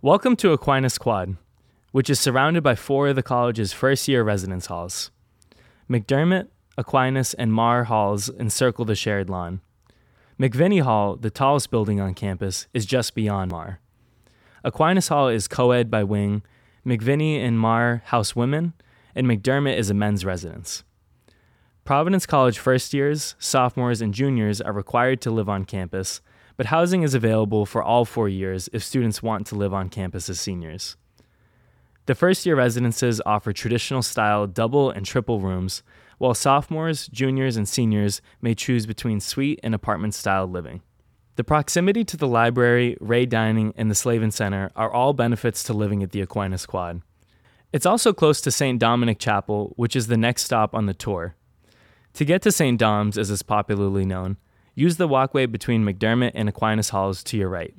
[0.00, 1.38] Welcome to Aquinas Quad,
[1.90, 5.10] which is surrounded by four of the college's first year residence halls.
[5.90, 9.60] McDermott, Aquinas, and Meagher halls encircle the shared lawn.
[10.38, 13.78] McVinney Hall, the tallest building on campus, is just beyond Meagher.
[14.62, 16.44] Aquinas Hall is co ed by wing,
[16.86, 18.74] McVinney and Meagher house women,
[19.16, 20.84] and McDermott is a men's residence.
[21.84, 26.20] Providence College first years, sophomores, and juniors are required to live on campus,
[26.58, 30.28] but housing is available for all four years if students want to live on campus
[30.28, 30.96] as seniors.
[32.06, 35.84] The first year residences offer traditional style double and triple rooms,
[36.18, 40.82] while sophomores, juniors, and seniors may choose between suite and apartment style living.
[41.36, 45.72] The proximity to the library, Ray Dining, and the Slavin Center are all benefits to
[45.72, 47.02] living at the Aquinas Quad.
[47.72, 48.80] It's also close to St.
[48.80, 51.36] Dominic Chapel, which is the next stop on the tour.
[52.14, 52.80] To get to St.
[52.80, 54.38] Dom's, as it's popularly known,
[54.78, 57.74] use the walkway between McDermott and Aquinas Halls to your right.